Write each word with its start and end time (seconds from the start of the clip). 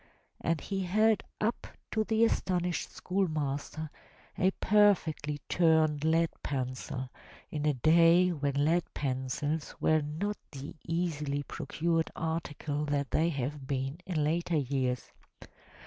And 0.39 0.61
he 0.61 0.79
held 0.81 1.21
up 1.39 1.67
to 1.91 2.03
the 2.03 2.25
astonished 2.25 2.89
schoolmaster 2.91 3.91
a 4.35 4.49
perfectly 4.59 5.41
turned 5.47 6.03
lead 6.03 6.31
pencil 6.41 7.11
in 7.51 7.67
a 7.67 7.75
day 7.75 8.29
when 8.31 8.65
lead 8.65 8.91
pencils 8.95 9.75
were 9.79 10.01
not 10.01 10.37
the 10.53 10.75
easily 10.87 11.43
pro 11.43 11.67
cured 11.67 12.09
article 12.15 12.85
that 12.85 13.11
they 13.11 13.29
have 13.29 13.67
been 13.67 13.99
in 14.07 14.23
later 14.23 14.57
years. 14.57 15.11